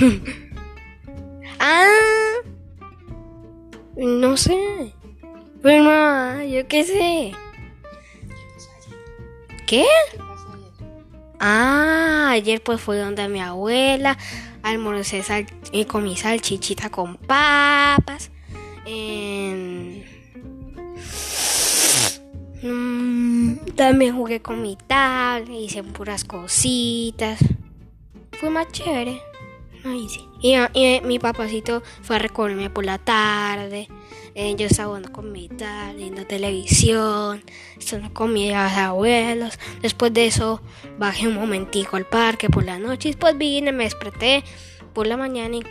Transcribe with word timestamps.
ah, 1.58 1.88
no 3.96 4.36
sé. 4.36 4.92
Pues 5.60 5.82
mamá, 5.82 6.44
yo 6.44 6.66
qué 6.66 6.84
sé. 6.84 7.32
¿Qué? 9.66 9.86
Ah, 11.38 12.30
ayer 12.30 12.62
pues 12.62 12.80
fue 12.80 12.98
donde 12.98 13.28
mi 13.28 13.40
abuela, 13.40 14.18
almorcé 14.62 15.22
sal 15.22 15.46
y 15.72 15.84
comí 15.86 16.16
salchichita 16.16 16.90
con 16.90 17.16
papas. 17.16 18.30
Mm, 22.62 23.56
también 23.74 24.14
jugué 24.14 24.40
con 24.40 24.62
mi 24.62 24.76
tablet, 24.76 25.50
hice 25.50 25.82
puras 25.82 26.24
cositas. 26.24 27.40
Fue 28.38 28.50
más 28.50 28.68
chévere. 28.70 29.20
Y, 30.40 30.54
y 30.72 31.00
mi 31.02 31.18
papacito 31.18 31.82
fue 32.02 32.16
a 32.16 32.18
recogerme 32.18 32.70
por 32.70 32.84
la 32.84 32.98
tarde. 32.98 33.88
Eh, 34.34 34.54
yo 34.56 34.66
estaba 34.66 34.88
jugando 34.88 35.12
con 35.12 35.30
mi 35.30 35.48
tal, 35.48 35.96
viendo 35.96 36.26
televisión, 36.26 37.42
estando 37.78 38.12
con 38.14 38.32
mis 38.32 38.52
abuelos. 38.54 39.58
Después 39.82 40.12
de 40.14 40.26
eso 40.26 40.62
bajé 40.98 41.28
un 41.28 41.34
momentico 41.34 41.96
al 41.96 42.06
parque 42.06 42.48
por 42.48 42.64
la 42.64 42.78
noche. 42.78 43.10
Después 43.10 43.36
vine, 43.36 43.72
me 43.72 43.84
desperté 43.84 44.42
por 44.94 45.06
la 45.06 45.16
mañana 45.16 45.56
y 45.56 45.62